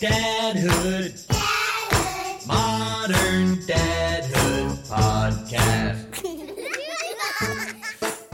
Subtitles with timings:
[0.00, 1.26] Dadhood.
[2.46, 6.22] Modern Dadhood Podcast.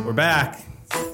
[0.04, 0.60] We're back.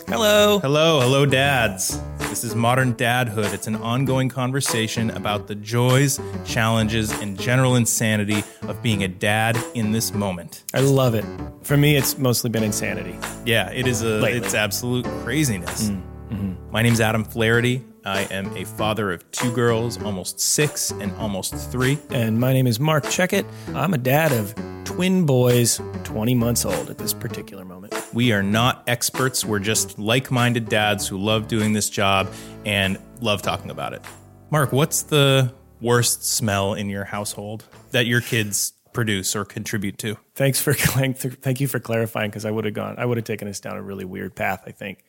[0.09, 0.59] Hello.
[0.59, 2.01] Hello, hello, dads.
[2.19, 3.55] This is Modern Dadhood.
[3.55, 9.57] It's an ongoing conversation about the joys, challenges, and general insanity of being a dad
[9.75, 10.65] in this moment.
[10.75, 11.25] I love it.
[11.63, 13.17] For me, it's mostly been insanity.
[13.47, 14.41] Yeah, it is a Lately.
[14.41, 15.91] it's absolute craziness.
[15.91, 16.71] Mm, mm-hmm.
[16.73, 17.85] My name's Adam Flaherty.
[18.05, 21.99] I am a father of two girls, almost six and almost three.
[22.11, 23.45] And my name is Mark Checkett.
[23.75, 24.55] I'm a dad of
[24.85, 27.95] twin boys, 20 months old at this particular moment.
[28.15, 29.45] We are not experts.
[29.45, 32.29] We're just like minded dads who love doing this job
[32.65, 34.03] and love talking about it.
[34.51, 40.17] Mark, what's the worst smell in your household that your kids produce or contribute to?
[40.35, 43.47] Thanks for thank you for clarifying because I would have gone I would have taken
[43.47, 44.63] us down a really weird path.
[44.67, 45.05] I think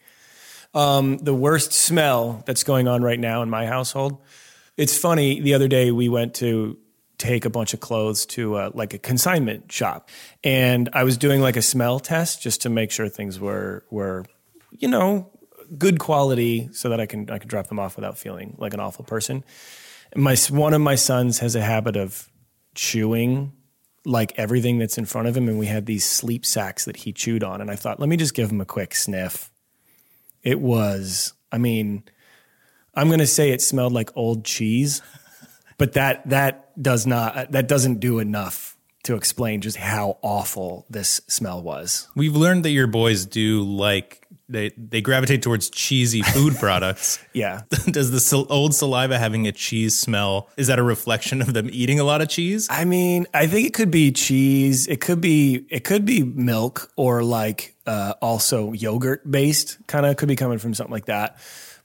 [0.73, 4.21] um, the worst smell that's going on right now in my household.
[4.77, 5.41] It's funny.
[5.41, 6.77] The other day we went to
[7.17, 10.09] take a bunch of clothes to uh, like a consignment shop,
[10.43, 14.25] and I was doing like a smell test just to make sure things were were
[14.71, 15.29] you know
[15.77, 18.79] good quality so that I can I could drop them off without feeling like an
[18.79, 19.43] awful person.
[20.15, 22.29] My one of my sons has a habit of
[22.75, 23.53] chewing
[24.03, 27.13] like everything that's in front of him and we had these sleep sacks that he
[27.13, 29.50] chewed on and I thought let me just give him a quick sniff.
[30.43, 32.03] It was I mean
[32.93, 35.01] I'm going to say it smelled like old cheese
[35.77, 41.21] but that that does not that doesn't do enough to explain just how awful this
[41.27, 42.07] smell was.
[42.15, 44.20] We've learned that your boys do like
[44.51, 47.19] they they gravitate towards cheesy food products.
[47.33, 47.61] Yeah.
[47.91, 51.69] Does the sal- old saliva having a cheese smell is that a reflection of them
[51.71, 52.67] eating a lot of cheese?
[52.69, 54.87] I mean, I think it could be cheese.
[54.87, 59.77] It could be it could be milk or like uh, also yogurt based.
[59.87, 61.37] Kind of could be coming from something like that.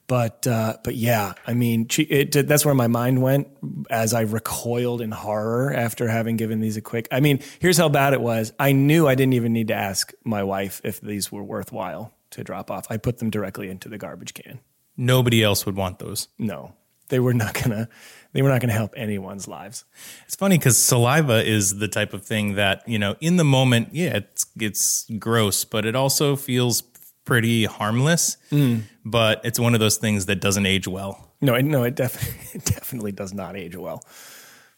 [0.09, 3.49] But uh, but yeah, I mean, che- it, that's where my mind went
[3.91, 7.09] as I recoiled in horror after having given these a quick.
[7.11, 8.53] I mean, here's how bad it was.
[8.59, 12.45] I knew I didn't even need to ask my wife if these were worthwhile to
[12.45, 12.87] drop off.
[12.89, 14.61] I put them directly into the garbage can.
[14.97, 16.29] Nobody else would want those.
[16.39, 16.73] No,
[17.09, 17.89] they were not gonna.
[18.33, 19.85] They were not gonna help anyone's lives.
[20.25, 23.89] It's funny because saliva is the type of thing that you know in the moment,
[23.93, 26.83] yeah, it's it's gross, but it also feels
[27.25, 28.37] pretty harmless.
[28.51, 28.83] Mm.
[29.05, 31.35] But it's one of those things that doesn't age well.
[31.41, 34.03] No, it, no, it definitely it definitely does not age well.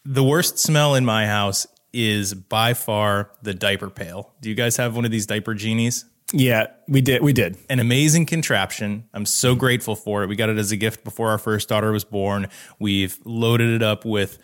[0.05, 4.33] The worst smell in my house is by far the diaper pail.
[4.41, 6.05] Do you guys have one of these diaper genies?
[6.31, 7.23] Yeah, we did.
[7.23, 7.57] We did.
[7.69, 9.05] an amazing contraption.
[9.13, 10.29] I'm so grateful for it.
[10.29, 12.47] We got it as a gift before our first daughter was born.
[12.79, 14.37] We've loaded it up with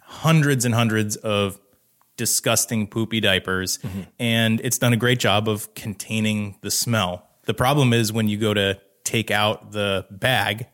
[0.00, 1.58] hundreds and hundreds of
[2.16, 4.02] disgusting poopy diapers, mm-hmm.
[4.20, 7.28] and it's done a great job of containing the smell.
[7.46, 10.66] The problem is when you go to take out the bag,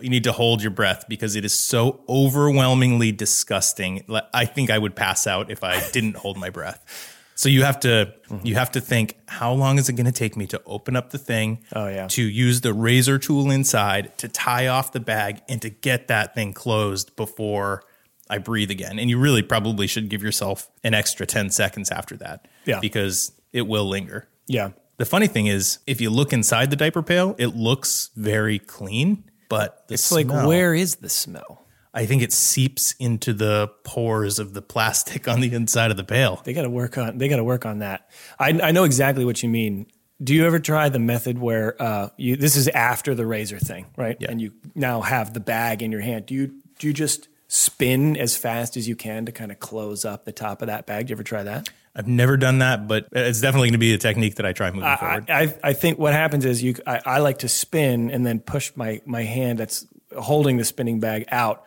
[0.00, 4.04] you need to hold your breath because it is so overwhelmingly disgusting.
[4.32, 7.12] I think I would pass out if I didn't hold my breath.
[7.36, 8.46] So you have to mm-hmm.
[8.46, 11.10] you have to think how long is it going to take me to open up
[11.10, 11.62] the thing?
[11.74, 12.08] Oh, yeah.
[12.08, 16.34] To use the razor tool inside to tie off the bag and to get that
[16.34, 17.84] thing closed before
[18.28, 18.98] I breathe again.
[18.98, 22.48] And you really probably should give yourself an extra 10 seconds after that.
[22.64, 22.80] Yeah.
[22.80, 24.28] Because it will linger.
[24.46, 24.70] Yeah.
[24.96, 29.24] The funny thing is, if you look inside the diaper pail, it looks very clean,
[29.50, 31.65] but the It's like where is the smell?
[31.96, 36.04] I think it seeps into the pores of the plastic on the inside of the
[36.04, 36.42] pail.
[36.44, 37.16] They got to work on.
[37.16, 38.10] They got to work on that.
[38.38, 39.86] I, I know exactly what you mean.
[40.22, 42.36] Do you ever try the method where uh, you?
[42.36, 44.16] This is after the razor thing, right?
[44.20, 44.30] Yeah.
[44.30, 46.26] And you now have the bag in your hand.
[46.26, 46.52] Do you?
[46.78, 50.32] Do you just spin as fast as you can to kind of close up the
[50.32, 51.06] top of that bag?
[51.06, 51.70] Do you ever try that?
[51.94, 54.70] I've never done that, but it's definitely going to be a technique that I try
[54.70, 55.30] moving I, forward.
[55.30, 56.74] I, I think what happens is you.
[56.86, 59.86] I, I like to spin and then push my my hand that's
[60.18, 61.64] holding the spinning bag out,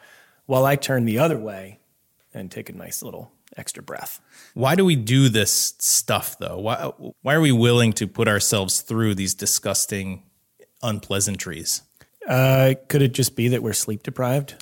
[0.49, 1.79] while I turn the other way
[2.33, 4.19] and take a nice little extra breath.
[4.55, 6.57] Why do we do this stuff though?
[6.57, 10.23] Why why are we willing to put ourselves through these disgusting
[10.81, 11.84] unpleasantries?
[12.28, 14.55] Uh, could it just be that we're sleep deprived?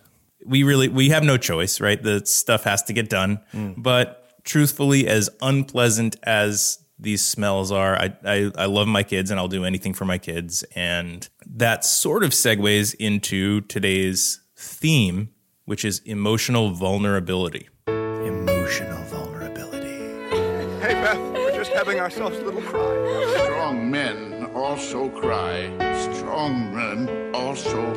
[0.46, 2.04] We really we have no choice, right?
[2.04, 3.40] The stuff has to get done.
[3.78, 9.40] But truthfully, as unpleasant as these smells are, I, I I love my kids and
[9.40, 10.64] I'll do anything for my kids.
[10.76, 15.30] And that sort of segues into today's theme,
[15.68, 17.68] which is emotional vulnerability.
[17.88, 19.98] Emotional vulnerability.
[20.80, 23.44] Hey, Beth, we're just having ourselves a little cry.
[23.44, 25.70] Strong men also cry.
[26.14, 27.94] Strong men also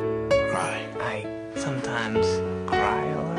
[0.51, 0.85] cry.
[0.99, 1.25] I
[1.55, 2.27] sometimes
[2.69, 3.31] cry a lot.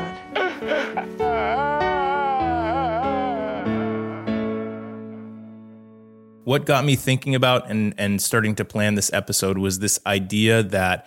[6.43, 10.63] what got me thinking about and and starting to plan this episode was this idea
[10.63, 11.05] that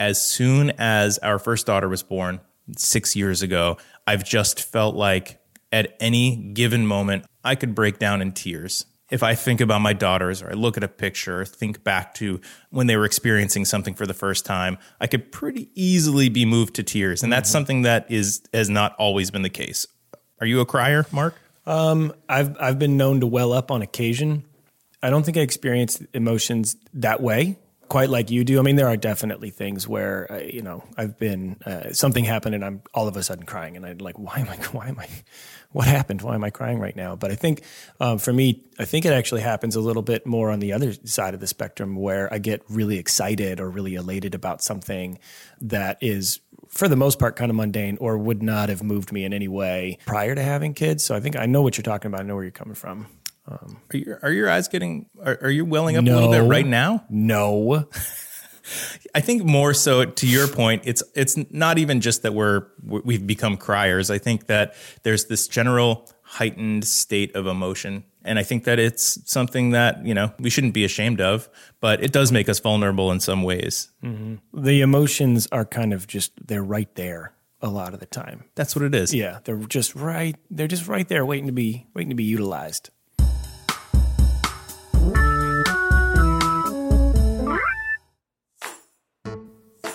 [0.00, 2.40] as soon as our first daughter was born,
[2.76, 3.76] six years ago,
[4.06, 8.86] I've just felt like at any given moment, I could break down in tears.
[9.10, 12.14] If I think about my daughters or I look at a picture or think back
[12.14, 16.46] to when they were experiencing something for the first time, I could pretty easily be
[16.46, 17.22] moved to tears.
[17.22, 17.52] And that's mm-hmm.
[17.52, 19.86] something that is has not always been the case.
[20.40, 21.34] Are you a crier, Mark?
[21.66, 24.44] Um, I've I've been known to well up on occasion.
[25.02, 27.58] I don't think I experience emotions that way
[27.92, 28.58] quite like you do.
[28.58, 32.54] I mean, there are definitely things where uh, you know I've been uh, something happened
[32.54, 34.56] and I'm all of a sudden crying and I'm like, why am I?
[34.72, 35.08] Why am I?
[35.72, 36.22] What happened?
[36.22, 37.16] Why am I crying right now?
[37.16, 37.62] But I think
[38.00, 40.94] um, for me, I think it actually happens a little bit more on the other
[41.04, 45.18] side of the spectrum where I get really excited or really elated about something
[45.60, 49.24] that is for the most part kind of mundane or would not have moved me
[49.24, 51.04] in any way prior to having kids.
[51.04, 52.20] So I think I know what you're talking about.
[52.20, 53.06] I know where you're coming from.
[53.48, 56.66] Are your, are your eyes getting, are, are you welling up a little bit right
[56.66, 57.04] now?
[57.10, 57.88] No.
[59.14, 63.26] I think more so to your point, it's it's not even just that we're we've
[63.26, 64.10] become criers.
[64.10, 69.18] I think that there's this general heightened state of emotion, and I think that it's
[69.30, 71.48] something that you know we shouldn't be ashamed of,
[71.80, 73.90] but it does make us vulnerable in some ways.
[74.02, 74.62] Mm-hmm.
[74.62, 78.44] the emotions are kind of just they're right there a lot of the time.
[78.54, 79.14] That's what it is.
[79.14, 80.36] Yeah, they're just right.
[80.50, 82.90] They're just right there, waiting to be waiting to be utilized.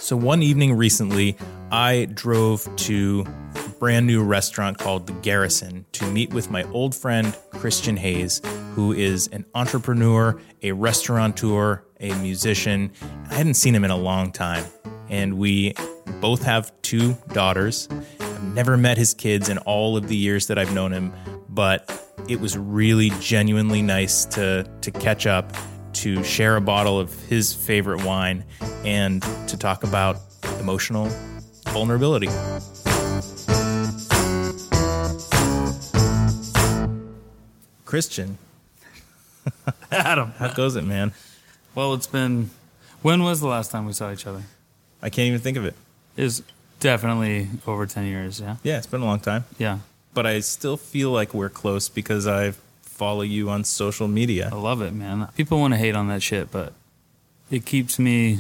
[0.07, 1.36] So one evening recently,
[1.69, 3.25] I drove to
[3.56, 8.42] a brand new restaurant called The Garrison to meet with my old friend Christian Hayes,
[8.74, 12.94] who is an entrepreneur, a restaurateur, a musician.
[13.30, 14.63] I hadn't seen him in a long time.
[15.09, 15.74] And we
[16.21, 17.89] both have two daughters.
[18.21, 21.12] I've never met his kids in all of the years that I've known him,
[21.50, 21.92] but
[22.30, 25.51] it was really genuinely nice to to catch up
[26.03, 28.44] to share a bottle of his favorite wine
[28.85, 30.17] and to talk about
[30.59, 31.09] emotional
[31.69, 32.27] vulnerability.
[37.85, 38.38] Christian,
[39.91, 40.31] Adam.
[40.38, 41.13] how goes it, man?
[41.73, 42.50] Well, it's been.
[43.01, 44.43] When was the last time we saw each other?
[45.01, 45.75] I can't even think of it.
[46.17, 46.43] It was
[46.79, 48.57] definitely over 10 years, yeah?
[48.63, 49.79] Yeah, it's been a long time, Yeah.
[50.13, 52.53] but I still feel like we're close because I
[52.97, 54.49] follow you on social media.
[54.51, 55.27] I love it, man.
[55.38, 56.73] People want to hate on that shit, but
[57.51, 58.39] it keeps me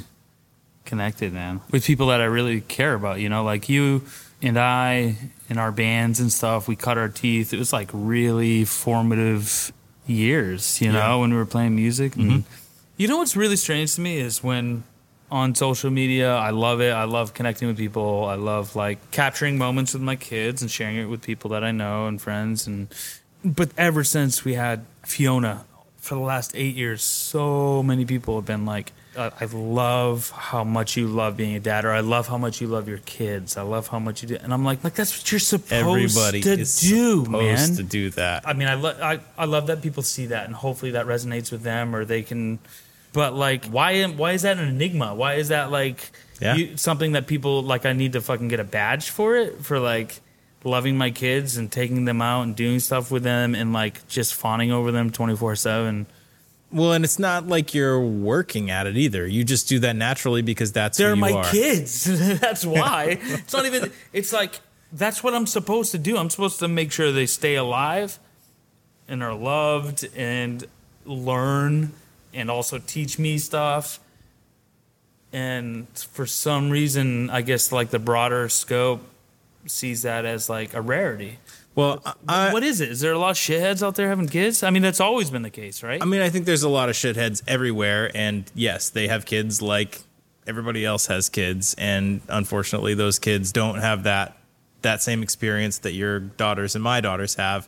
[0.85, 4.03] connected, man, with people that I really care about, you know, like you
[4.41, 5.15] and I
[5.49, 6.67] in our bands and stuff.
[6.67, 7.53] We cut our teeth.
[7.53, 9.71] It was like really formative
[10.07, 11.15] years, you know, Yeah.
[11.17, 12.15] when we were playing music.
[12.15, 12.53] And mm-hmm.
[12.97, 14.83] you know what's really strange to me is when
[15.29, 16.91] on social media, I love it.
[16.91, 18.25] I love connecting with people.
[18.25, 21.71] I love like capturing moments with my kids and sharing it with people that I
[21.71, 22.87] know and friends and
[23.43, 25.65] but ever since we had Fiona
[25.97, 30.63] for the last eight years, so many people have been like, I I love how
[30.63, 33.57] much you love being a dad, or I love how much you love your kids.
[33.57, 36.41] I love how much you do, and I'm like, like that's what you're supposed Everybody
[36.41, 37.75] to is do, supposed man.
[37.77, 38.47] to do that.
[38.47, 41.51] I mean, I, lo- I I love that people see that, and hopefully that resonates
[41.51, 42.59] with them, or they can.
[43.13, 45.15] But like, why am why is that an enigma?
[45.15, 46.55] Why is that like Yeah.
[46.55, 47.85] you, something that people like?
[47.87, 50.19] I need to fucking get a badge for it for like
[50.63, 54.33] loving my kids and taking them out and doing stuff with them and like just
[54.33, 56.07] fawning over them twenty four seven.
[56.69, 59.25] Well, and it's not like you're working at it either.
[59.25, 61.45] You just do that naturally because that's They're who you my are.
[61.45, 62.03] kids.
[62.39, 63.17] that's why.
[63.21, 63.91] it's not even.
[64.11, 64.59] It's like
[64.91, 66.17] that's what I'm supposed to do.
[66.17, 68.19] I'm supposed to make sure they stay alive
[69.07, 70.65] and are loved and
[71.05, 71.93] learn
[72.33, 73.99] and also teach me stuff.
[75.31, 79.01] And for some reason, I guess like the broader scope
[79.67, 81.39] sees that as like a rarity.
[81.75, 82.89] Well, I, what is it?
[82.89, 84.63] Is there a lot of shitheads out there having kids?
[84.63, 86.01] I mean, that's always been the case, right?
[86.01, 89.61] I mean, I think there's a lot of shitheads everywhere, and yes, they have kids
[89.61, 90.01] like
[90.47, 94.37] everybody else has kids, and unfortunately, those kids don't have that
[94.81, 97.67] that same experience that your daughters and my daughters have.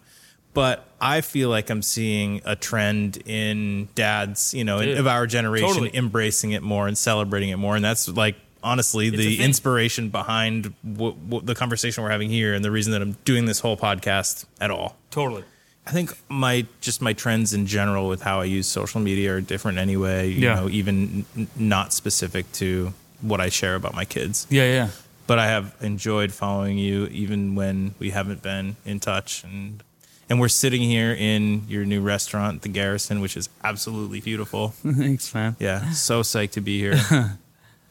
[0.54, 5.28] But I feel like I'm seeing a trend in dads, you know, Dude, of our
[5.28, 5.96] generation totally.
[5.96, 10.74] embracing it more and celebrating it more, and that's like honestly a the inspiration behind
[10.84, 13.78] what, what the conversation we're having here, and the reason that I'm doing this whole
[13.78, 14.96] podcast at all.
[15.12, 15.44] totally.
[15.88, 19.42] I think my just my trends in general with how I use social media are
[19.42, 20.30] different anyway.
[20.30, 20.56] You Yeah.
[20.56, 24.46] know, even n- not specific to what I share about my kids.
[24.52, 24.90] Yeah, yeah.
[25.26, 29.82] But I have enjoyed following you even when we haven't been in touch and
[30.30, 34.70] and we're sitting here in your new restaurant, the Garrison, which is absolutely beautiful.
[34.86, 35.56] Thanks, man.
[35.60, 37.00] Yeah, so psyched to be here.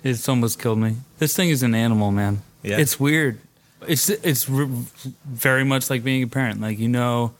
[0.04, 0.96] It's almost killed me.
[1.18, 2.42] This thing is an animal, man.
[2.62, 2.78] Yeah.
[2.78, 3.38] It's weird.
[3.86, 4.68] It's it's r-
[5.26, 6.60] very much like being a parent.
[6.60, 7.32] Like you know,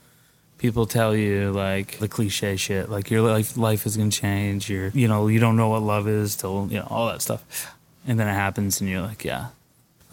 [0.59, 4.69] people tell you like the cliche shit, like your life life is gonna change.
[4.71, 7.75] You're you know you don't know what love is till you know all that stuff,
[8.07, 9.49] and then it happens, and you're like, yeah,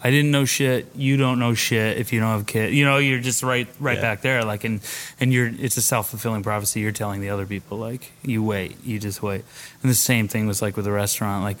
[0.02, 0.88] I didn't know shit.
[0.96, 2.74] You don't know shit if you don't have kids.
[2.74, 4.02] You know, you're just right right Yeah.
[4.02, 4.44] back there.
[4.44, 4.80] Like and
[5.20, 6.80] and you're it's a self fulfilling prophecy.
[6.80, 9.44] You're telling the other people like you wait, you just wait.
[9.82, 11.44] And the same thing was like with the restaurant.
[11.44, 11.58] Like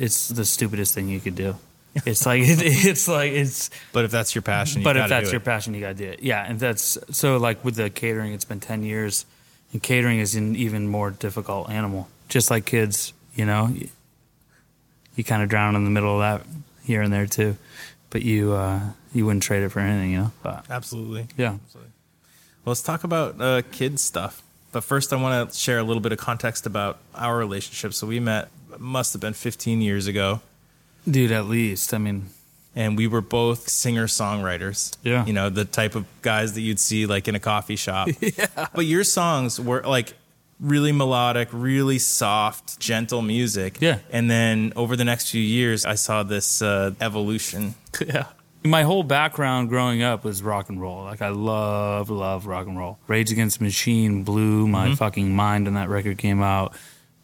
[0.00, 1.56] it's the stupidest thing you could do.
[2.06, 5.28] It's like it, it's like it's But if that's your passion, you but if that's
[5.28, 5.44] do your it.
[5.44, 6.22] passion, you gotta do it.
[6.22, 9.26] Yeah, and that's so like with the catering, it's been ten years,
[9.72, 12.06] and catering is an even more difficult animal.
[12.28, 13.88] Just like kids, you know, you,
[15.16, 16.46] you kind of drown in the middle of that
[16.84, 17.56] here and there too,
[18.10, 18.80] but you uh,
[19.12, 20.32] you wouldn't trade it for anything, you know.
[20.44, 21.26] But Absolutely.
[21.36, 21.80] yeah, Well,
[22.66, 24.42] let's talk about uh, kids stuff.
[24.70, 27.92] But first, I want to share a little bit of context about our relationship.
[27.94, 28.48] So we met,
[28.78, 30.40] must have been 15 years ago,
[31.08, 32.26] dude, at least I mean,
[32.74, 34.96] and we were both singer songwriters.
[35.02, 35.24] Yeah.
[35.26, 38.08] you know the type of guys that you'd see like in a coffee shop.
[38.20, 38.68] yeah.
[38.74, 40.14] But your songs were like
[40.60, 43.78] really melodic, really soft, gentle music.
[43.80, 43.98] Yeah.
[44.10, 47.74] And then over the next few years, I saw this uh, evolution.
[48.06, 48.26] yeah.
[48.62, 51.04] My whole background growing up was rock and roll.
[51.04, 52.98] Like I love, love rock and roll.
[53.06, 56.76] Rage Against the Machine blew my fucking mind when that record came out.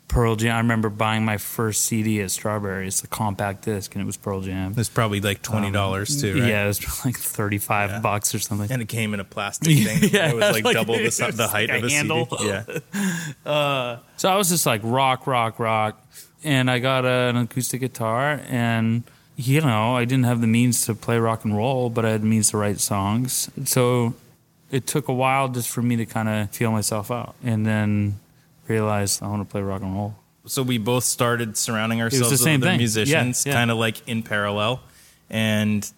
[0.09, 0.55] Pearl Jam.
[0.55, 4.41] I remember buying my first CD at Strawberries, the compact disc, and it was Pearl
[4.41, 4.75] Jam.
[4.77, 6.49] It's probably like twenty dollars um, too, right?
[6.49, 8.01] Yeah, it was like thirty-five Yeah.
[8.01, 8.71] bucks or something.
[8.71, 10.11] And it came in a plastic thing.
[10.13, 11.87] Yeah, it was like, like- double the, it si- was the height like of a
[11.87, 12.27] a handle.
[12.39, 12.49] CD.
[12.49, 12.65] Yeah.
[13.45, 16.01] Uh, so I was just like rock, rock, rock,
[16.45, 19.03] and I got a, an acoustic guitar, and
[19.37, 22.23] you know I didn't have the means to play rock and roll, but I had
[22.23, 23.51] the means to write songs.
[23.65, 24.15] So
[24.71, 28.19] it took a while just for me to kind of feel myself out, and then
[28.69, 30.15] realize I want to play rock and roll.
[30.47, 32.79] so we both started surrounding ourselves with same other thing.
[32.79, 33.59] musicians, Yeah, yeah.
[33.59, 34.81] kind of like in parallel.
[35.31, 35.91] And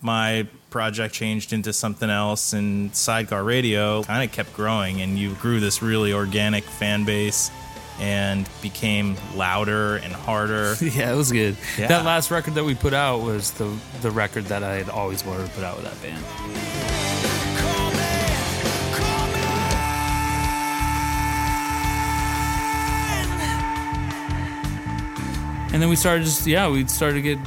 [0.00, 5.34] my project changed into something else, and Sidecar Radio kind of kept growing, and you
[5.34, 7.50] grew this really organic fan base
[7.98, 10.76] and became louder and harder.
[10.80, 11.56] Yeah, it was good.
[11.78, 11.86] Yeah.
[11.88, 15.24] That last record that we put out was the the record that I had always
[15.24, 16.95] wanted to put out with that band.
[25.76, 27.38] And then we started just yeah, we started to get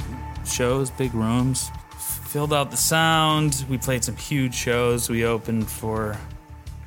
[0.46, 1.68] shows, big rooms,
[1.98, 3.64] filled out the sound.
[3.68, 5.10] We played some huge shows.
[5.10, 6.16] We opened for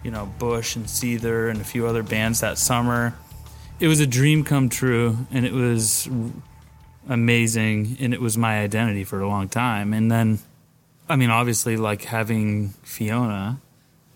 [0.04, 3.14] you know Bush and Seether and a few other bands that summer.
[3.82, 6.08] It was a dream come true, and it was
[7.10, 9.92] amazing, and it was my identity for a long time.
[9.92, 10.40] And then,
[11.10, 13.60] I mean, obviously, like having Fiona,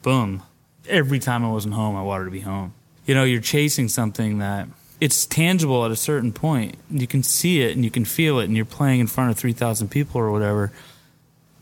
[0.02, 0.44] boom.
[0.88, 2.74] Every time I wasn't home, I wanted to be home.
[3.06, 4.70] You know, you're chasing something that
[5.00, 6.76] it's tangible at a certain point.
[6.90, 9.38] You can see it and you can feel it, and you're playing in front of
[9.38, 10.72] 3,000 people or whatever,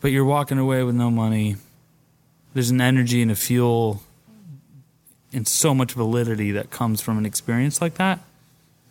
[0.00, 1.56] but you're walking away with no money.
[2.54, 4.02] There's an energy and a fuel
[5.32, 8.20] and so much validity that comes from an experience like that.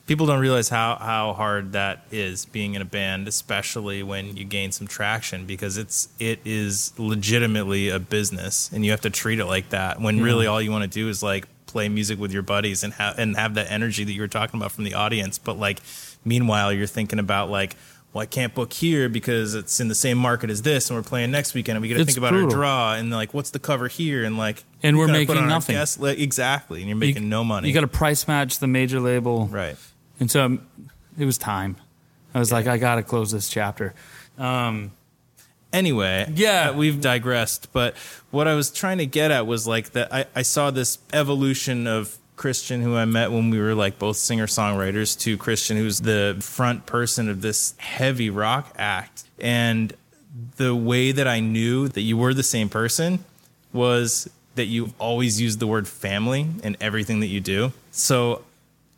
[0.05, 4.45] People don't realize how, how hard that is being in a band, especially when you
[4.45, 9.39] gain some traction, because it's it is legitimately a business, and you have to treat
[9.39, 9.99] it like that.
[9.99, 12.93] When really all you want to do is like play music with your buddies and
[12.93, 15.37] have and have that energy that you were talking about from the audience.
[15.37, 15.81] But like,
[16.23, 17.75] meanwhile, you're thinking about like,
[18.13, 21.03] well, I can't book here because it's in the same market as this, and we're
[21.03, 22.49] playing next weekend, and we got to think about brutal.
[22.51, 25.75] our draw, and like, what's the cover here, and like, And we we're making nothing.
[25.75, 27.67] guest li- exactly, and you're making You- no money.
[27.67, 29.75] You got to price match the major label, right.
[30.17, 30.65] and so um,
[31.19, 31.75] it was time.
[32.33, 33.93] I was like, I got to close this chapter.
[34.37, 34.91] Um,
[35.75, 36.71] anyway Yeah.
[36.71, 37.95] we've digressed but
[38.31, 41.85] what i was trying to get at was like that I, I saw this evolution
[41.87, 45.99] of christian who i met when we were like both singer songwriters to christian who's
[46.01, 49.93] the front person of this heavy rock act and
[50.57, 53.23] the way that i knew that you were the same person
[53.73, 58.41] was that you've always used the word family in everything that you do so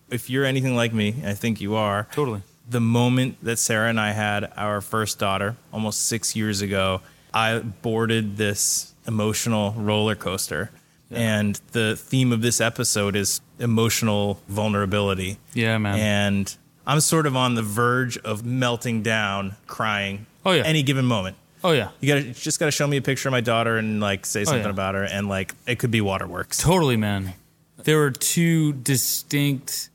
[0.10, 2.42] if you're anything like me i think you are totally.
[2.70, 7.02] The moment that Sarah and I had our first daughter, almost six years ago,
[7.34, 10.72] I boarded this emotional roller coaster.
[11.10, 15.38] And the theme of this episode is emotional vulnerability.
[15.54, 16.00] Yeah, man.
[16.00, 20.26] And I'm sort of on the verge of melting down, crying.
[20.46, 20.64] Oh, yeah.
[20.64, 21.38] Any given moment.
[21.64, 24.00] Oh yeah, You gotta you just gotta show me a picture of my daughter and
[24.00, 24.70] like say oh, something yeah.
[24.70, 26.60] about her and like it could be waterworks.
[26.60, 27.34] totally, man.
[27.78, 29.90] There were two distinct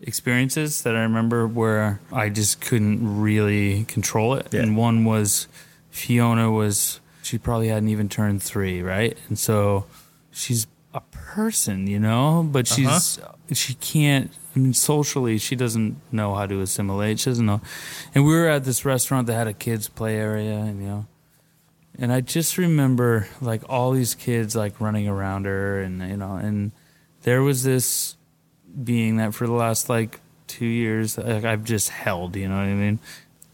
[0.00, 4.48] experiences that I remember where I just couldn't really control it.
[4.52, 4.60] Yeah.
[4.60, 5.48] And one was
[5.90, 9.18] Fiona was she probably hadn't even turned three, right?
[9.28, 9.86] And so
[10.30, 13.00] she's a person, you know, but uh-huh.
[13.00, 14.30] she's she can't.
[14.54, 17.20] I mean, socially, she doesn't know how to assimilate.
[17.20, 17.60] She doesn't know.
[18.14, 21.06] And we were at this restaurant that had a kids play area, and you know,
[21.98, 26.36] and I just remember like all these kids like running around her, and you know,
[26.36, 26.72] and
[27.22, 28.16] there was this
[28.82, 32.62] being that for the last like two years like, I've just held, you know what
[32.62, 32.98] I mean?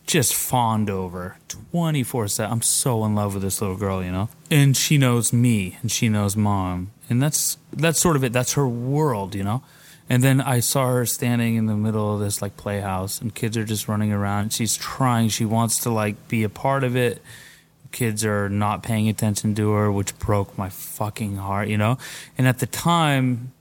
[0.07, 1.37] just fawned over
[1.73, 2.53] 24 7.
[2.53, 4.29] I'm so in love with this little girl, you know?
[4.51, 6.93] And she knows me and she knows mom.
[7.09, 8.33] And that's that's sort of it.
[8.33, 9.63] That's her world, you know?
[10.09, 13.57] And then I saw her standing in the middle of this like playhouse and kids
[13.57, 14.53] are just running around.
[14.53, 17.23] She's trying, she wants to like be a part of it.
[17.91, 21.97] Kids are not paying attention to her, which broke my fucking heart, you know?
[22.37, 23.53] And at the time,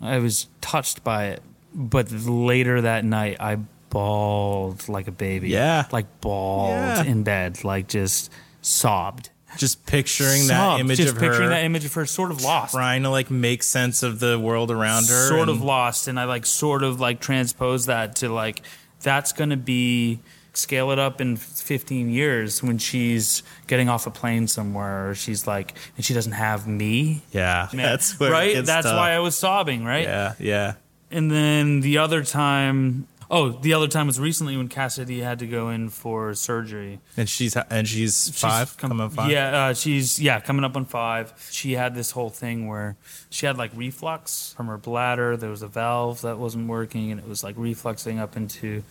[0.00, 1.42] I was touched by it.
[1.74, 3.58] But later that night, I
[3.90, 5.50] bawled like a baby.
[5.50, 5.86] Yeah.
[5.92, 7.02] Like bawled Yeah.
[7.04, 8.30] in bed, like just
[8.62, 9.30] sobbed.
[9.56, 10.80] Just picturing that Sobbed.
[10.80, 12.74] image just of picturing her that image of her sort of lost.
[12.74, 15.28] trying to like make sense of the world around her.
[15.28, 16.06] Sort of lost.
[16.06, 18.60] And I like sort of like transpose that to like,
[19.00, 20.20] that's going to be,
[20.58, 25.46] scale it up in 15 years when she's getting off a plane somewhere or she's
[25.46, 27.22] like, and she doesn't have me.
[27.32, 28.64] Yeah, Man, that's right.
[28.64, 28.96] That's tough.
[28.96, 29.84] why I was sobbing.
[29.84, 30.04] Right.
[30.04, 30.74] Yeah, yeah.
[31.10, 35.46] And then the other time, oh, the other time was recently when Cassidy had to
[35.46, 37.00] go in for surgery.
[37.16, 39.30] And she's and she's She's five, com- coming up five.
[39.30, 41.32] Yeah, uh, she's yeah coming up on five.
[41.50, 42.96] She had this whole thing where
[43.30, 45.36] she had like reflux from her bladder.
[45.36, 48.82] There was a valve that wasn't working, and it was like refluxing up into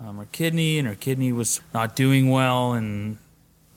[0.00, 3.18] um, her kidney, and her kidney was not doing well, and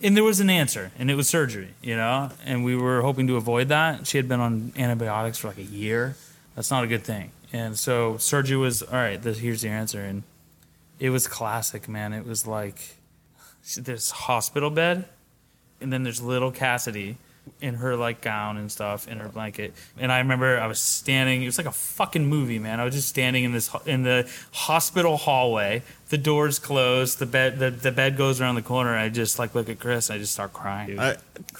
[0.01, 2.29] and there was an answer, and it was surgery, you know.
[2.45, 4.05] And we were hoping to avoid that.
[4.05, 6.15] She had been on antibiotics for like a year.
[6.55, 7.31] That's not a good thing.
[7.53, 9.21] And so surgery was all right.
[9.21, 10.23] This, here's the answer, and
[10.99, 12.13] it was classic, man.
[12.13, 12.97] It was like
[13.77, 15.05] this hospital bed,
[15.81, 17.17] and then there's little Cassidy
[17.61, 19.73] in her like gown and stuff in her blanket.
[19.97, 21.43] And I remember I was standing.
[21.43, 22.79] It was like a fucking movie, man.
[22.79, 25.83] I was just standing in this in the hospital hallway.
[26.09, 27.19] The doors closed.
[27.19, 28.95] The bed the, the bed goes around the corner.
[28.95, 30.09] I just like look at Chris.
[30.09, 30.89] I just start crying.
[30.89, 30.99] dude.
[30.99, 31.17] I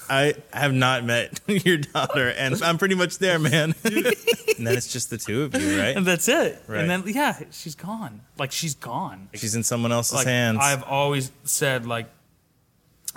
[0.08, 3.74] I have not met your daughter, and I'm pretty much there, man.
[3.84, 5.96] and then it's just the two of you, right?
[5.96, 6.62] and that's it.
[6.66, 6.80] Right.
[6.80, 8.22] And then yeah, she's gone.
[8.38, 9.28] Like she's gone.
[9.34, 10.58] She's in someone else's like hands.
[10.60, 12.08] I've always said like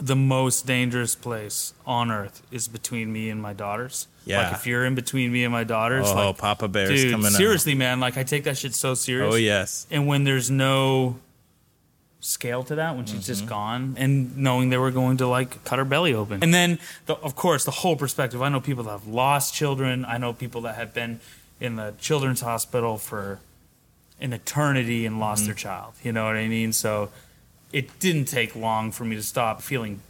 [0.01, 4.07] the most dangerous place on earth is between me and my daughters.
[4.25, 4.43] Yeah.
[4.43, 7.31] Like if you're in between me and my daughters, oh, like Papa Bear's dude, coming
[7.31, 9.33] seriously, man, like I take that shit so serious.
[9.33, 9.87] Oh yes.
[9.91, 11.19] And when there's no
[12.19, 13.25] scale to that, when she's Mm-hmm.
[13.25, 16.79] just gone, and knowing they were going to like cut her belly open, and then
[17.07, 18.41] the, of course the whole perspective.
[18.41, 20.05] I know people that have lost children.
[20.05, 21.19] I know people that have been
[21.59, 23.39] in the children's hospital for
[24.19, 25.47] an eternity and lost Mm-hmm.
[25.47, 25.93] their child.
[26.03, 26.73] You know what I mean?
[26.73, 27.09] So
[27.73, 30.01] it didn't take long for me to stop feeling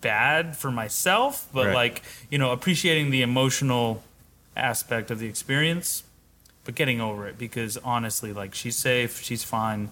[0.00, 1.74] bad for myself, but Right.
[1.74, 4.02] like you know appreciating the emotional
[4.56, 6.02] aspect of the experience
[6.64, 9.88] but getting over it because honestly, like she's safe, she's fine,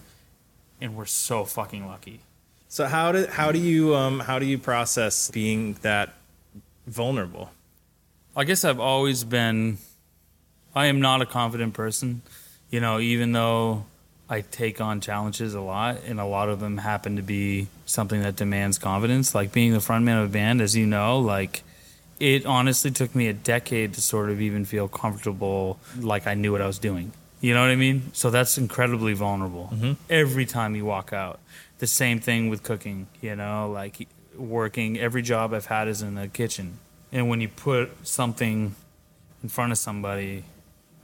[0.81, 2.19] and we're so fucking lucky.
[2.67, 6.13] So how do how do you um how do you process being that
[6.85, 7.51] vulnerable?
[8.35, 9.77] I guess I've always been.
[10.75, 12.21] I am not a confident person,
[12.69, 12.99] you know.
[12.99, 13.85] Even though
[14.29, 18.21] I take on challenges a lot, and a lot of them happen to be something
[18.23, 21.63] that demands confidence, like being the frontman of a band, as you know, like.
[22.17, 26.53] It honestly took me a decade to sort of even feel comfortable, like I knew
[26.53, 27.11] what I was doing.
[27.41, 28.03] You know what I mean?
[28.13, 29.69] So that's incredibly vulnerable.
[29.73, 29.93] Mm-hmm.
[30.09, 31.41] Every time you walk out,
[31.79, 33.07] the same thing with cooking.
[33.19, 34.07] You know, like
[34.37, 34.97] working.
[34.97, 36.77] Every job I've had is in the kitchen,
[37.11, 38.75] and when you put something
[39.43, 40.45] in front of somebody,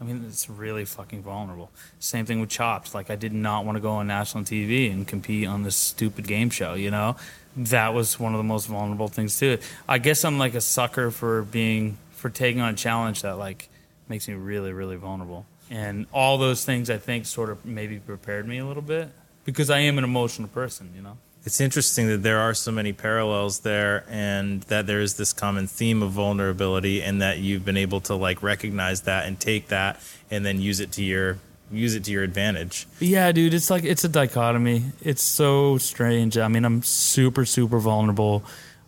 [0.01, 1.69] I mean, it's really fucking vulnerable.
[1.99, 2.95] Same thing with Chopped.
[2.95, 6.25] Like, I did not want to go on national TV and compete on this stupid
[6.25, 7.17] game show, you know?
[7.55, 9.63] That was one of the most vulnerable things to it.
[9.87, 13.69] I guess I'm like a sucker for being, for taking on a challenge that, like,
[14.09, 15.45] makes me really, really vulnerable.
[15.69, 19.09] And all those things, I think, sort of maybe prepared me a little bit
[19.45, 21.17] because I am an emotional person, you know?
[21.43, 25.65] It's interesting that there are so many parallels there and that there is this common
[25.65, 29.99] theme of vulnerability and that you've been able to like recognize that and take that
[30.29, 31.39] and then use it to your
[31.71, 32.85] use it to your advantage.
[32.99, 34.91] Yeah, dude, it's like it's a dichotomy.
[35.01, 36.37] It's so strange.
[36.37, 38.43] I mean, I'm super, super vulnerable.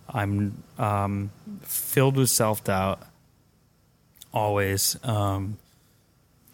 [0.08, 3.02] I'm um, filled with self doubt,
[4.32, 4.98] always.
[5.04, 5.58] Um,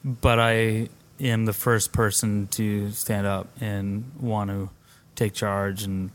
[0.06, 0.88] but I
[1.20, 4.70] am the first person to stand up and want to
[5.20, 6.12] take charge and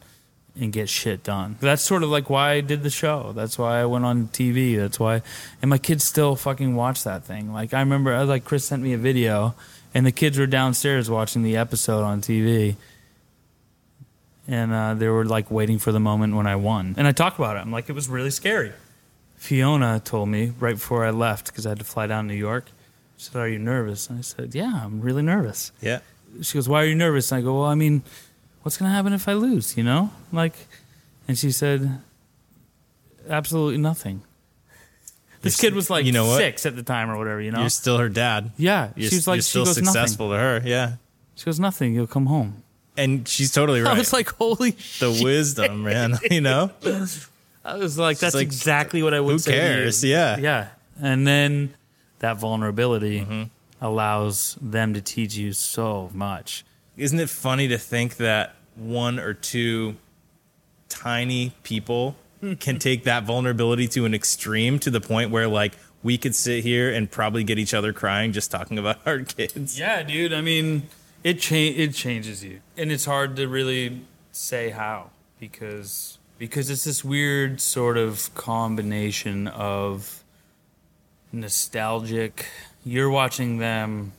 [0.57, 1.57] and get shit done.
[1.61, 3.33] That's sort of like why I did the show.
[3.35, 4.77] That's why I went on TV.
[4.77, 5.23] That's why,
[5.61, 7.53] and my kids still fucking watch that thing.
[7.53, 9.55] Like I remember, I was like Chris sent me a video,
[9.93, 12.77] and the kids were downstairs watching the episode on TV,
[14.47, 16.95] and uh, they were like waiting for the moment when I won.
[16.97, 17.61] And I talked about it.
[17.61, 18.73] I'm like, it was really scary.
[19.37, 22.39] Fiona told me right before I left because I had to fly down to New
[22.39, 22.67] York.
[23.17, 25.99] She said, "Are you nervous?" And I said, "Yeah, I'm really nervous." Yeah.
[26.43, 28.03] she goes, "Why are you nervous?" And I go, "Well, I mean,
[28.65, 29.77] what's going to happen if I lose?
[29.77, 30.55] You know, like."
[31.29, 32.01] And she said,
[33.29, 34.23] "Absolutely nothing."
[35.43, 36.39] This You're kid was like you know what?
[36.39, 37.41] six at the time or whatever.
[37.41, 38.51] You know, You're still her dad.
[38.57, 38.91] yeah.
[38.97, 40.63] You're, she was like, you're she still goes, successful nothing.
[40.63, 40.69] to her.
[40.69, 40.93] Yeah.
[41.35, 41.95] She goes, nothing.
[41.95, 42.63] You'll come home.
[42.97, 43.95] And she's totally right.
[43.95, 46.17] I was like, holy the wisdom, man.
[46.31, 46.71] You know,
[47.65, 49.53] I was like, that's like, exactly what I would who say.
[49.53, 50.03] cares?
[50.03, 50.39] Yeah.
[50.39, 50.69] Yeah.
[51.03, 51.75] And then
[52.21, 53.43] that vulnerability Mm-hmm.
[53.85, 56.65] allows them to teach you so much.
[56.97, 59.97] Isn't it funny to think that one or two
[60.89, 62.17] tiny people
[62.61, 66.63] can take that vulnerability to an extreme to the point where like we could sit
[66.63, 69.79] here and probably get each other crying just talking about our kids.
[69.79, 70.33] Yeah, dude.
[70.33, 70.89] I mean,
[71.23, 76.85] it cha- it changes you, and it's hard to really say how because because it's
[76.85, 80.23] this weird sort of combination of
[81.33, 82.47] nostalgic.
[82.85, 84.13] You're watching them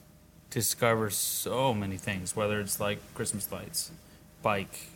[0.56, 3.92] discover so many things, whether it's like Christmas lights,
[4.42, 4.88] bike,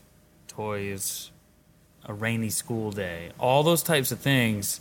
[0.47, 1.31] toys,
[2.05, 4.79] a rainy school day, all those types of things.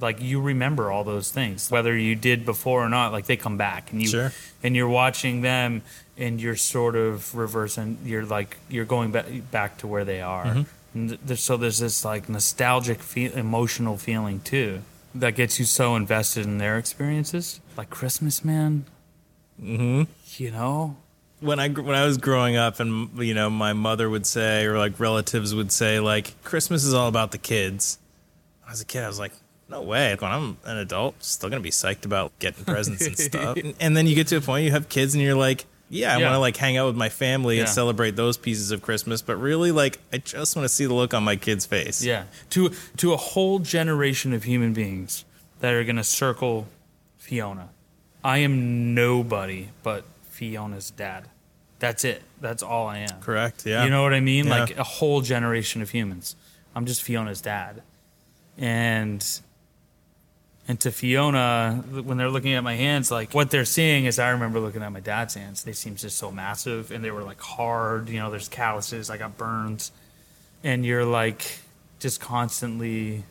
[0.00, 3.10] Like you remember all those things, whether you did before or not.
[3.12, 4.32] Like they come back, and you Sure.
[4.62, 5.82] and you're watching them,
[6.16, 7.98] and you're sort of reversing.
[8.04, 10.46] You're like you're going back back to where they are.
[10.46, 10.62] Mm-hmm.
[10.94, 14.82] And th- there's, so there's this like nostalgic, feel, emotional feeling too
[15.14, 17.60] that gets you so invested in their experiences.
[17.76, 18.86] Like Christmas, man.
[19.60, 20.02] Mm-hmm.
[20.36, 20.96] You know,
[21.40, 24.78] When I when I was growing up and you know my mother would say or
[24.78, 27.98] like relatives would say like Christmas is all about the kids.
[28.62, 29.32] When I was a kid I was like
[29.68, 30.16] no way.
[30.18, 33.56] When I'm an adult, still gonna be psyched about getting presents and stuff.
[33.56, 36.14] And, and then you get to a point you have kids and you're like, yeah,
[36.14, 36.26] I Yeah.
[36.26, 39.20] want to like hang out with my family and celebrate those pieces of Christmas.
[39.22, 42.02] But really, like, I just want to see the look on my kid's face.
[42.04, 45.24] Yeah, to to a whole generation of human beings
[45.60, 46.66] that are gonna circle
[47.18, 47.68] Fiona.
[48.24, 51.28] I am nobody but Fiona's dad.
[51.78, 52.22] That's it.
[52.40, 53.20] That's all I am.
[53.20, 53.66] Correct.
[53.66, 53.84] Yeah.
[53.84, 54.46] You know what I mean?
[54.46, 54.60] Yeah.
[54.60, 56.36] Like a whole generation of humans.
[56.74, 57.82] I'm just Fiona's dad.
[58.56, 59.24] And
[60.68, 64.30] and to Fiona, when they're looking at my hands, like what they're seeing is I
[64.30, 65.64] remember looking at my dad's hands.
[65.64, 68.08] They seemed just so massive and they were like hard.
[68.08, 69.10] You know, there's calluses.
[69.10, 69.90] I got burns.
[70.62, 71.58] And you're like
[71.98, 73.24] just constantly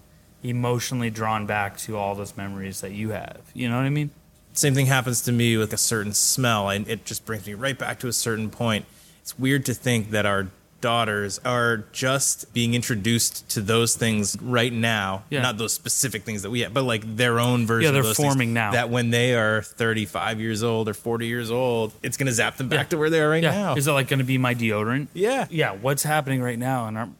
[0.44, 3.40] emotionally drawn back to all those memories that you have.
[3.54, 4.10] You know what I mean?
[4.54, 7.78] Same thing happens to me with a certain smell, and it just brings me right
[7.78, 8.86] back to a certain point.
[9.22, 10.48] It's weird to think that our
[10.82, 15.24] daughters are just being introduced to those things right now.
[15.30, 15.44] Yeah.
[15.44, 17.86] Not those specific things that we have, but like their own version.
[17.86, 18.72] Yeah, they're of those things forming now.
[18.72, 22.58] That when they are 35 years old or 40 years old, it's going to zap
[22.58, 23.52] them back to where they are right Yeah.
[23.52, 23.76] now.
[23.76, 25.08] Is it like going to be my deodorant?
[25.14, 25.46] yeah.
[25.52, 25.74] Yeah.
[25.74, 26.88] What's happening right now?
[26.88, 27.16] And I'm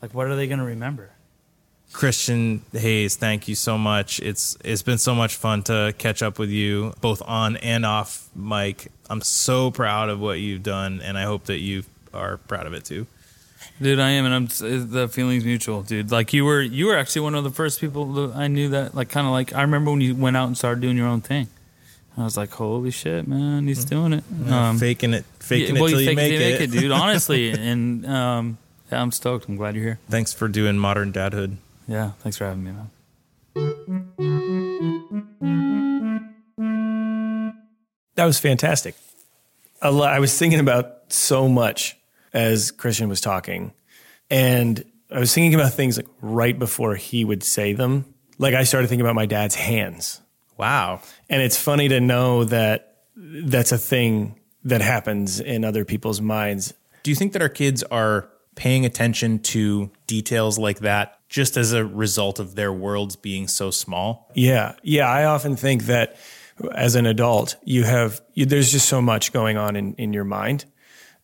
[0.00, 1.10] like, what are they going to remember?
[1.92, 4.20] Christian Hayes, thank you so much.
[4.20, 8.28] It's it's been so much fun to catch up with you, both on and off
[8.34, 8.90] mic.
[9.10, 12.72] I'm so proud of what you've done, and I hope that you are proud of
[12.72, 13.06] it too.
[13.80, 16.10] Dude, I am, and I'm the feeling's mutual, dude.
[16.10, 18.94] Like you were, you were actually one of the first people that I knew that,
[18.94, 19.54] like, kind of like.
[19.54, 21.48] I remember when you went out and started doing your own thing.
[22.16, 24.24] I was like, holy shit, man, he's doing it.
[24.48, 26.70] Um, faking it, faking yeah, well, it till you fake make, till it.
[26.70, 26.92] dude.
[26.92, 28.58] Honestly, and um,
[28.90, 29.48] yeah, I'm stoked.
[29.48, 29.98] I'm glad you're here.
[30.10, 31.56] Thanks for doing modern dadhood.
[31.92, 32.90] Yeah, thanks for having me, man.
[38.14, 38.94] That was fantastic.
[39.82, 41.98] I was thinking about so much
[42.32, 43.72] as Christian was talking,
[44.30, 48.14] and I was thinking about things like right before he would say them.
[48.38, 50.20] Like I started thinking about my dad's hands,
[50.56, 51.00] Wow.
[51.28, 56.72] and it's funny to know that that's a thing that happens in other people's minds.
[57.02, 61.72] Do you think that our kids are paying attention to details like that just as
[61.72, 64.30] a result of their worlds being so small?
[64.34, 65.08] Yeah, yeah.
[65.08, 66.16] I often think that
[66.74, 70.24] as an adult, you have you, there's just so much going on in in your
[70.24, 70.64] mind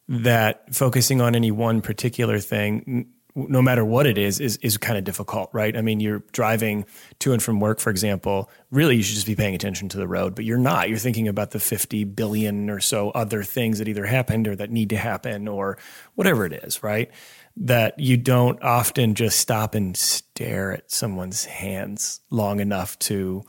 [0.08, 3.08] that focusing on any one particular thing,
[3.48, 5.76] no matter what it is, is is kind of difficult, right?
[5.76, 6.84] I mean, you're driving
[7.20, 8.50] to and from work, for example.
[8.70, 10.88] Really, you should just be paying attention to the road, but you're not.
[10.88, 14.70] You're thinking about the 50 billion or so other things that either happened or that
[14.70, 15.78] need to happen or
[16.14, 17.10] whatever it is, right?
[17.56, 23.44] That you don't often just stop and stare at someone's hands long enough to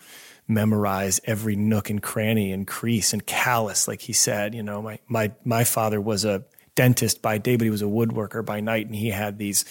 [0.47, 4.56] memorize every nook and cranny and crease and callus, like he said.
[4.56, 6.43] You know, my my my father was a
[6.75, 9.65] dentist by day, but he was a woodworker by night, and he had these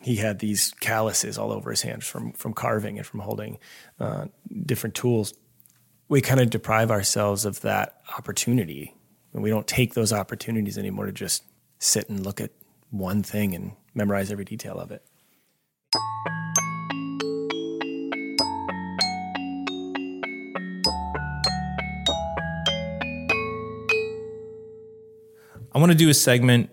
[0.00, 3.58] he had these calluses all over his hands from from carving and from holding
[4.00, 4.26] uh,
[4.66, 5.34] different tools.
[6.08, 8.94] We kind of deprive ourselves of that opportunity,
[9.32, 11.44] and we don't take those opportunities anymore to just
[11.78, 12.50] sit and look at
[12.90, 15.04] one thing and memorize every detail of it.
[25.78, 26.70] I want to do a segment.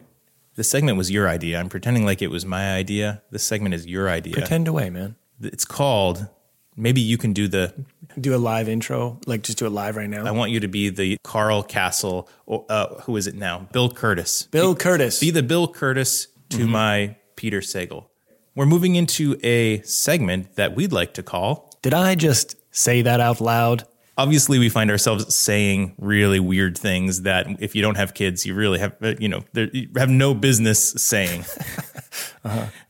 [0.56, 1.60] The segment was your idea.
[1.60, 3.22] I'm pretending like it was my idea.
[3.30, 4.34] This segment is your idea.
[4.34, 5.16] Pretend away, man.
[5.40, 6.28] It's called
[6.76, 7.86] maybe you can do the
[8.20, 10.26] Do a live intro, like just do it live right now.
[10.26, 13.70] I want you to be the Carl Kasell or uh, who is it now?
[13.72, 14.50] Bill Kurtis.
[14.50, 15.22] Bill Kurtis.
[15.22, 18.08] Be the Bill Kurtis to my Peter Sagal.
[18.56, 21.78] We're moving into a segment that we'd like to call.
[21.84, 23.84] Did I just say that out loud?
[24.18, 28.54] Obviously, we find ourselves saying really weird things that, if you don't have kids, you
[28.54, 31.44] really have, uh, you know, you have no business saying.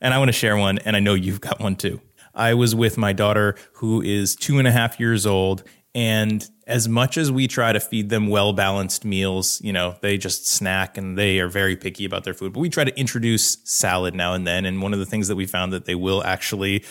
[0.00, 2.00] And I want to share one, and I know you've got one too.
[2.34, 6.88] I was with my daughter, who is two and a half years old, and as
[6.88, 10.98] much as we try to feed them well balanced meals, you know, they just snack
[10.98, 12.52] and they are very picky about their food.
[12.52, 14.66] But we try to introduce salad now and then.
[14.66, 16.84] And one of the things that we found that they will actually,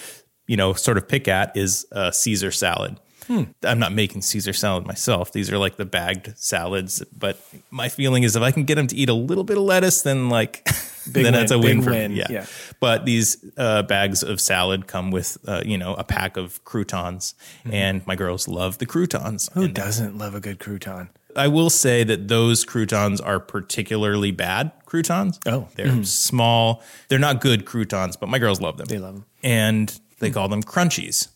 [0.48, 3.00] you know, sort of pick at is uh, Caesar salad.
[3.30, 5.32] I'm not making Caesar salad myself.
[5.32, 7.04] These are like the bagged salads.
[7.18, 7.40] But
[7.72, 10.02] my feeling is if I can get them to eat a little bit of lettuce,
[10.02, 10.68] then like
[11.12, 12.20] Big then that's a win, win for win, me.
[12.20, 12.28] Yeah.
[12.30, 12.46] yeah.
[12.80, 17.36] But these uh, bags of salad come with uh, you know a pack of croutons,
[17.66, 19.50] and my girls love the croutons.
[19.50, 19.60] Mm-hmm.
[19.60, 21.10] Who doesn't love a good crouton?
[21.36, 25.40] I will say that those croutons are particularly bad croutons.
[25.46, 25.68] Oh.
[25.76, 26.82] they're small.
[27.10, 28.86] They're not good croutons, but my girls love them.
[28.86, 31.28] They love them, and they call them crunchies.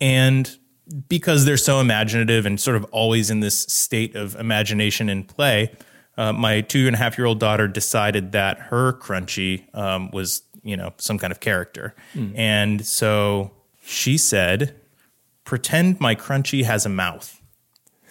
[0.00, 0.56] And
[1.08, 5.72] because they're so imaginative and sort of always in this state of imagination and play,
[6.16, 10.42] uh, my two and a half year old daughter decided that her crunchy um, was,
[10.62, 11.94] you know, some kind of character.
[12.34, 13.50] And so
[13.82, 14.74] she said,
[15.44, 17.40] pretend my crunchy has a mouth.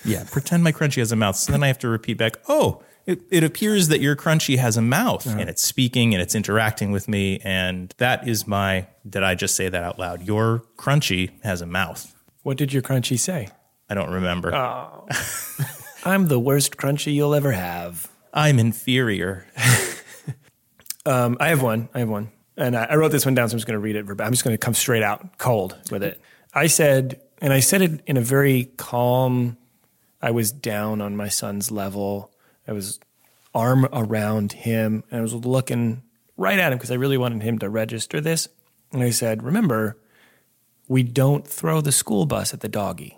[0.03, 1.35] Yeah, pretend my crunchy has a mouth.
[1.35, 4.77] So then I have to repeat back, oh, it, it appears that your crunchy has
[4.77, 7.39] a mouth and it's speaking and it's interacting with me.
[7.43, 10.23] And that is my, did I just say that out loud?
[10.23, 12.14] Your crunchy has a mouth.
[12.45, 13.47] What did your crunchy say?
[13.89, 14.53] I don't remember.
[16.05, 18.07] I'm the worst crunchy you'll ever have.
[18.31, 19.47] I'm inferior.
[21.07, 21.87] Um, I have one.
[21.93, 22.31] I have one.
[22.57, 24.07] And I, I wrote this one down, so I'm just going to read it.
[24.09, 26.19] I'm just going to come straight out cold with it.
[26.51, 29.55] I said, and I said it in a very calm,
[30.19, 32.31] I was down on my son's level.
[32.67, 32.99] I was
[33.53, 36.01] arm around him and I was looking
[36.37, 38.47] right at him because I really wanted him to register this.
[38.91, 39.97] And I said, remember,
[40.87, 43.17] we don't throw the school bus at the doggy.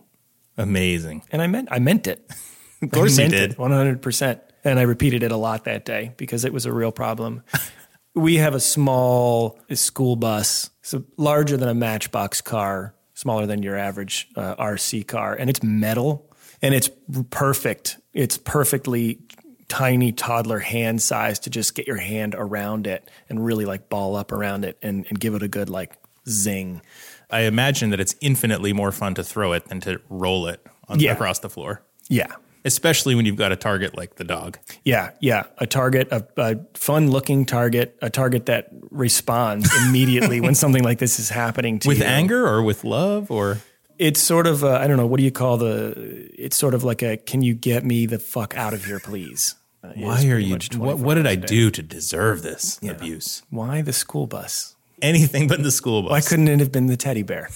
[0.57, 1.23] Amazing.
[1.31, 2.29] And I meant I meant it.
[2.79, 3.57] Of course I you did.
[3.57, 4.39] One hundred percent.
[4.63, 7.41] And I repeated it a lot that day because it was a real problem.
[8.13, 13.75] we have a small school bus, so larger than a Matchbox car, smaller than your
[13.75, 16.27] average uh, RC car, and it's metal
[16.61, 16.89] and it's
[17.29, 17.97] perfect.
[18.13, 19.21] It's perfectly
[19.67, 24.15] tiny toddler hand size to just get your hand around it and really like ball
[24.15, 26.81] up around it and, and give it a good like zing.
[27.29, 30.99] I imagine that it's infinitely more fun to throw it than to roll it on,
[30.99, 31.11] Yeah.
[31.13, 32.27] across the floor, Yeah.
[32.63, 34.57] especially when you've got a target like the dog.
[34.85, 35.43] Yeah, yeah.
[35.57, 40.99] A target, a, a fun looking target, a target that responds immediately when something like
[40.99, 41.89] this is happening to you.
[41.89, 42.05] With you.
[42.05, 43.59] anger or with love or
[43.97, 46.83] It's sort of, I I don't know, what do you call the, it's sort of
[46.83, 49.55] like a, can you get me the fuck out of here, please?
[49.83, 51.47] Uh, why are you, what, what did I hours a day.
[51.47, 53.41] do to deserve this abuse?
[53.49, 54.75] Why the school bus?
[55.01, 56.11] Anything but the school bus.
[56.11, 57.49] Why couldn't it have been the teddy bear?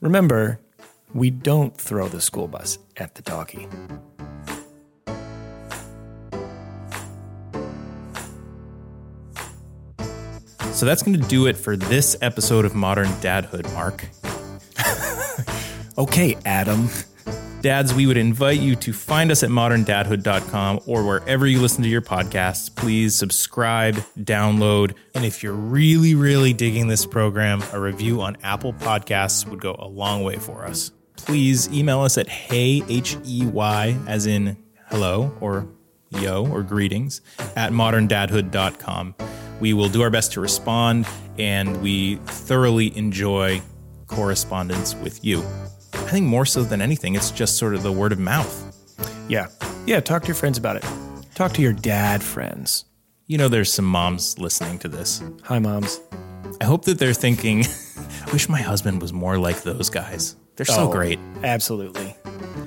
[0.00, 0.60] Remember,
[1.12, 3.68] we don't throw the school bus at the doggy.
[10.72, 14.08] So that's going to do it for this episode of Modern Dadhood, Mark.
[15.98, 16.88] Okay, Adam.
[17.60, 21.90] Dads, we would invite you to find us at moderndadhood.com or wherever you listen to
[21.90, 22.74] your podcasts.
[22.74, 28.72] Please subscribe, download, and if you're really, really digging this program, a review on Apple
[28.72, 30.90] Podcasts would go a long way for us.
[31.16, 34.56] Please email us at hey, H E Y, as in
[34.88, 35.68] hello or
[36.08, 37.20] yo or greetings,
[37.56, 39.14] at moderndadhood.com.
[39.60, 41.06] We will do our best to respond,
[41.38, 43.60] and we thoroughly enjoy
[44.06, 45.44] correspondence with you.
[45.92, 48.66] I think more so than anything, it's just sort of the word of mouth.
[49.28, 49.48] Yeah.
[49.86, 50.84] Yeah, talk to your friends about it.
[51.34, 52.84] Talk to your dad friends.
[53.26, 55.22] You know, there's some moms listening to this.
[55.44, 56.00] Hi, moms.
[56.60, 60.36] I hope that they're thinking, I wish my husband was more like those guys.
[60.56, 61.18] They're so Oh, great.
[61.42, 62.14] Absolutely.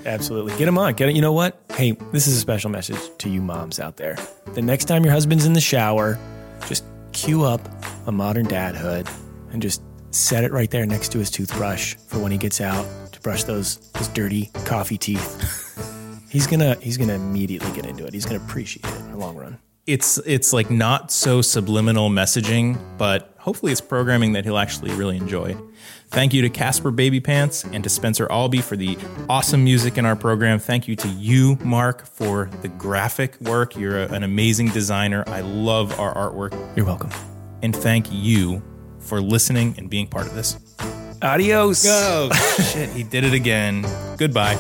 [0.05, 0.57] Absolutely.
[0.57, 0.93] Get them on.
[0.93, 1.15] Get it.
[1.15, 1.61] You know what?
[1.73, 4.17] Hey, this is a special message to you moms out there.
[4.53, 6.17] The next time your husband's in the shower,
[6.67, 7.61] just cue up
[8.07, 9.07] a modern dadhood
[9.51, 9.81] and just
[10.11, 12.85] set it right there next to his toothbrush for when he gets out
[13.23, 16.27] brush those those dirty coffee teeth.
[16.29, 18.13] he's gonna he's gonna immediately get into it.
[18.13, 19.57] He's gonna appreciate it in the long run.
[19.87, 25.17] It's it's like not so subliminal messaging, but hopefully it's programming that he'll actually really
[25.17, 25.57] enjoy.
[26.09, 28.97] Thank you to Caspar Babypants and to Spencer Albee for the
[29.29, 30.59] awesome music in our program.
[30.59, 33.75] Thank you to you, Mark, for the graphic work.
[33.75, 35.23] You're a- an amazing designer.
[35.27, 36.53] I love our artwork.
[36.77, 37.09] You're welcome.
[37.63, 38.61] And thank you
[38.99, 40.57] for listening and being part of this.
[41.23, 41.85] Adios.
[41.87, 42.29] Oh,
[42.73, 42.89] shit.
[42.89, 43.85] He did it again.
[44.17, 44.57] Goodbye.